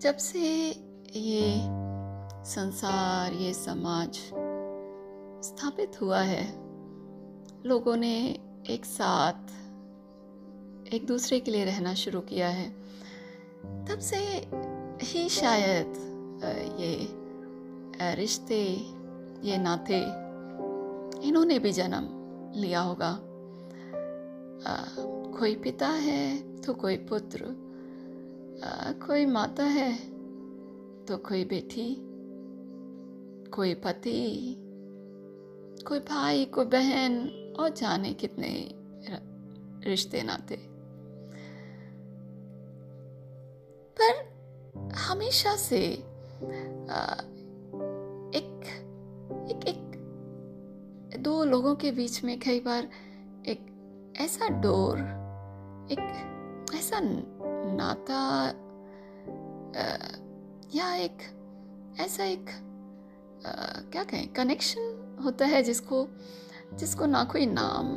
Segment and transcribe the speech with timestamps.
[0.00, 0.40] जब से
[1.16, 1.58] ये
[2.44, 4.18] संसार, ये समाज
[5.44, 6.44] स्थापित हुआ है,
[7.66, 8.38] लोगों ने
[8.70, 9.34] एक साथ,
[10.94, 12.68] एक दूसरे के लिए रहना शुरू किया है,
[13.86, 14.16] तब से
[15.02, 15.86] ही शायद
[16.80, 17.08] ये
[18.14, 18.64] रिश्ते,
[19.42, 20.00] ये नाते,
[21.28, 22.19] इन्होंने भी जन्म
[22.54, 23.20] लिया होगा।
[25.38, 27.44] कोई पिता है तो कोई पुत्र।
[28.64, 29.96] आ, कोई माता है
[31.04, 32.10] तो कोई बेटी।
[33.50, 34.56] कोई पति
[35.88, 37.28] कोई भाई कोई बहन
[37.60, 38.74] और जाने कितने
[39.88, 40.56] रिश्ते नाते।
[44.00, 44.30] पर
[44.94, 45.94] हमेशा से
[46.90, 47.14] आ,
[51.22, 52.88] दो लोगों के बीच में कई बार
[53.46, 53.66] एक
[54.20, 54.98] ऐसा डोर
[55.92, 56.00] एक
[56.74, 58.46] ऐसा नाता
[60.74, 61.18] या एक
[62.00, 62.50] ऐसा एक
[63.46, 63.50] आ,
[63.90, 66.08] क्या कहें कनेक्शन होता है जिसको
[66.74, 67.96] जिसको ना कोई नाम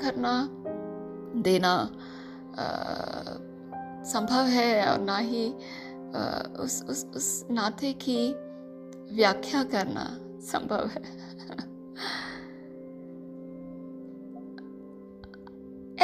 [0.00, 0.48] करना
[1.42, 1.90] देना
[4.04, 8.32] संभव है और ना ही आ, उस उस उस नाते की
[9.14, 11.63] व्याख्या करना संभव है।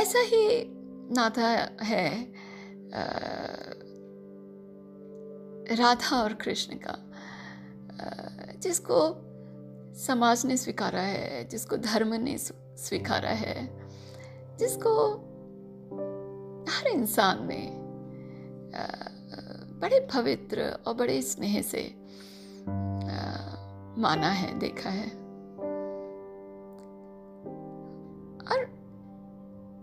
[0.00, 0.64] ऐसा ही
[1.12, 1.48] नाता
[1.84, 2.32] है
[2.94, 3.02] आ,
[5.74, 7.12] राधा और कृष्ण का
[8.58, 9.00] जिसको
[9.94, 13.80] समाज ने स्वीकारा है जिसको धर्म ने स्वीकारा है
[14.56, 15.12] जिसको
[16.70, 17.70] हर इंसान ने
[19.80, 21.94] बड़े पवित्र और बड़े स्नेह से
[24.00, 25.19] माना है देखा है।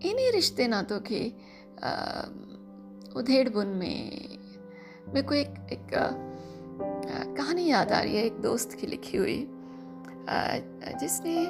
[0.01, 1.29] इन्हीं रिश्ते नातों की
[3.15, 4.37] उधेड़ बुन में
[5.07, 5.89] मेरे को एक एक
[7.37, 9.47] कहानी याद आ रही है, एक दोस्त की लिखी हुई।
[10.99, 11.45] जिसने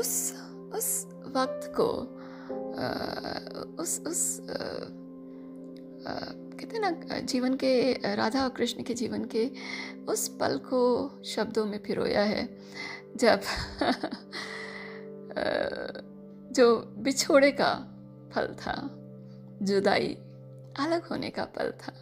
[0.00, 0.32] उस
[0.74, 1.06] उस
[1.36, 1.88] वक्त को
[3.82, 4.40] उस उस
[6.58, 6.90] कहते ना,
[7.20, 9.50] जीवन के, राधा और कृष्ण के जीवन के
[10.08, 12.48] उस पल को शब्दों में पिरोया है।
[13.16, 13.40] जब
[16.56, 17.72] जो बिछोड़े का
[18.34, 18.74] फल था
[19.62, 20.14] जुदाई
[20.78, 21.92] अलग होने का पल था।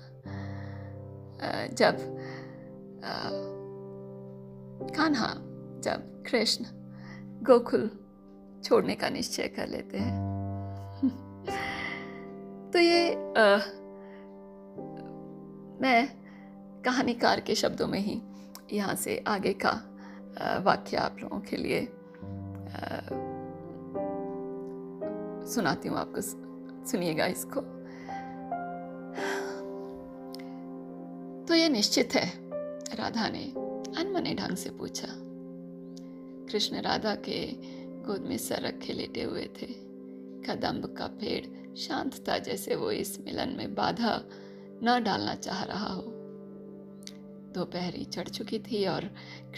[1.66, 1.96] जब
[4.96, 5.34] कान्हा
[5.80, 6.64] जब कृष्ण
[7.44, 7.90] गोकुल
[8.64, 10.14] छोड़ने का निश्चय कर लेते हैं।
[12.72, 13.56] तो ये आ,
[15.80, 16.08] मैं
[16.82, 18.20] कहानीकार के शब्दों में ही
[18.72, 19.72] यहाँ से आगे का
[20.64, 21.88] वाक्य आप लोगों के लिए
[25.46, 26.20] सुनाती हूँ आपको
[26.90, 27.60] सुनिएगा इसको।
[31.48, 32.26] तो ये निश्चित है,
[32.96, 33.44] राधा ने
[34.00, 35.08] अनमने ढंग से पूछा।
[36.50, 37.46] कृष्ण राधा के
[38.06, 39.66] गोद में सर रखे लेटे हुए थे।
[40.46, 44.24] कदम्ब का पेड़ शांत था जैसे वो इस मिलन में बाधा
[44.82, 46.13] न डालना चाह रहा हो।
[47.54, 49.04] दोपहरी चढ़ चुकी थी और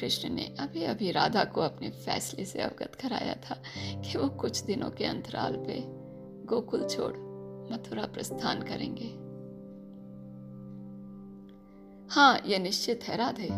[0.01, 4.61] कृष्ण ने अभी अभी राधा को अपने फैसले से अवगत कराया था कि वो कुछ
[4.61, 5.83] दिनों के अंतराल पे
[6.47, 7.13] गोकुल छोड़
[7.73, 9.27] मथुरा प्रस्थान करेंगे।
[12.15, 13.49] हाँ यह निश्चित है राधे।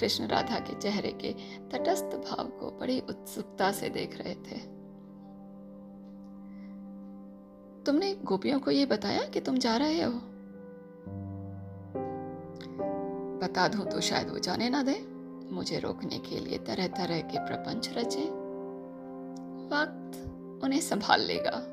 [0.00, 1.32] कृष्ण राधा के चेहरे के
[1.68, 4.58] तटस्थ भाव को बड़ी उत्सुकता से देख रहे थे।
[7.84, 10.20] तुमने गोपियों को यह बताया कि तुम जा रहे हो?
[13.40, 15.20] बता दूँ तो शायद वो जाने ना दे।
[15.54, 18.24] मुझे रोकने के लिए तरह तरह के प्रपंच रचे।
[19.70, 20.18] वक्त
[20.64, 21.66] उन्हें संभाल लेगा।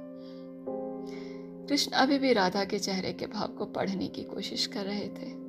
[1.68, 5.48] कृष्ण अभी भी राधा के चेहरे के भाव को पढ़ने की कोशिश कर रहे थे।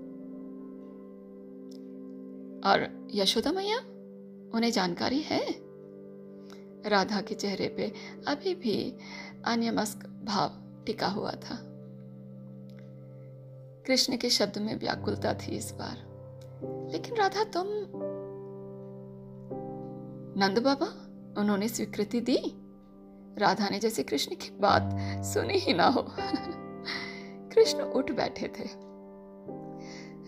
[2.69, 3.79] और यशोदा मैया,
[4.55, 5.55] उन्हें जानकारी है?
[6.87, 7.93] राधा के चेहरे पे
[8.29, 8.97] अभी भी
[9.45, 11.65] अन्यमस्क भाव टिका हुआ था।
[13.87, 16.08] कृष्ण के शब्द में व्याकुलता थी इस बार।
[16.65, 17.67] लेकिन राधा, तुम
[20.41, 20.87] नंद बाबा,
[21.41, 22.39] उन्होंने स्वीकृति दी।
[23.39, 24.91] राधा ने जैसे कृष्ण की बात
[25.25, 26.03] सुनी ही ना हो।
[27.55, 28.89] कृष्ण उठ बैठे थे।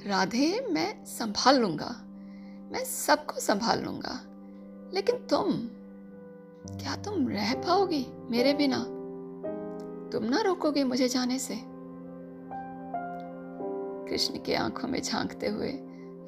[0.09, 2.05] राधे, मैं संभाल लूँगा।
[2.73, 4.21] मैं सबको संभाल लूँगा।
[4.95, 5.53] लेकिन तुम,
[6.79, 8.85] क्या तुम रह पाओगी मेरे बिना?
[10.11, 11.61] तुम ना रोकोगे मुझे जाने से।
[14.11, 15.87] कृष्ण की आँखों में झांकते हुए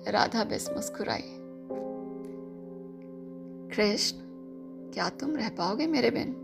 [0.08, 1.22] राधा बेस मुस्कुराई।
[3.76, 4.16] कृष्ण,
[4.94, 6.34] क्या तुम रह पाओगे मेरे बिन?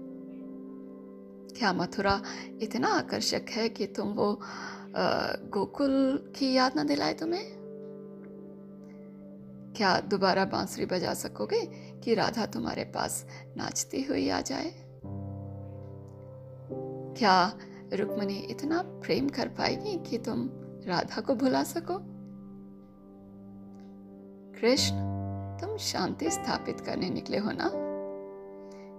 [1.59, 2.23] क्या मथुरा
[2.63, 4.41] इतना आकर्षक है कि तुम वो
[5.51, 7.59] गोकुल की याद ना दिलाए तुम्हें?
[9.77, 11.61] क्या दोबारा बांसुरी बजा सकोगे
[12.05, 13.27] कि राधा तुम्हारे पास
[13.57, 14.73] नाचती हुई आ जाए?
[17.19, 17.59] क्या
[17.93, 20.49] रुक्मणी इतना प्रेम कर पाएगी कि तुम
[20.87, 22.18] राधा को भुला सको?
[24.61, 24.97] कृष्ण,
[25.61, 27.71] तुम शांति स्थापित करने निकले हो ना?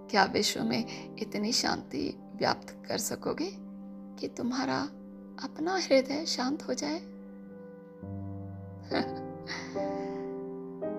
[0.08, 3.56] क्या विश्व में इतनी शांति व्याप्त कर सकोगे
[4.18, 4.88] कि तुम्हारा
[5.44, 6.98] अपना हृदय शांत हो जाए?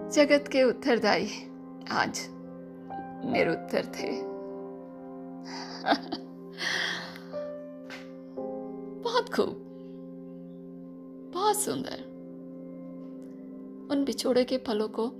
[0.09, 1.51] जगत के उत्तरदायी
[1.91, 2.27] आज
[3.25, 4.11] निरुत्तर थे।
[9.01, 9.67] बहुत खूब।
[11.33, 12.10] बहुत सुंदर।
[13.91, 15.11] उन बिछोड़े के फलों को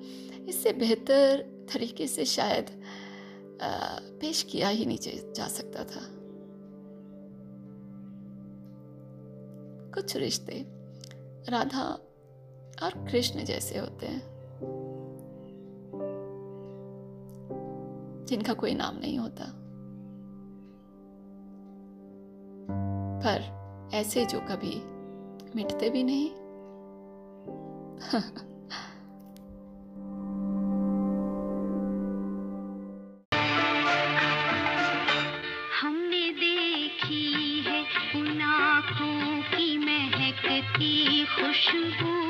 [0.47, 1.41] इससे बेहतर
[1.73, 2.83] तरीके से शायद
[4.21, 4.97] पेश किया ही नहीं
[5.33, 6.01] जा सकता था।
[9.93, 10.65] कुछ रिश्ते
[11.49, 11.83] राधा
[12.83, 14.21] और कृष्ण जैसे होते हैं,
[18.25, 19.45] जिनका कोई नाम नहीं होता।
[23.23, 23.61] पर
[23.93, 24.81] ऐसे जो कभी
[25.55, 26.31] मिटते भी नहीं।
[40.81, 42.20] महकती खुशबू।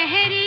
[0.00, 0.39] ठहरी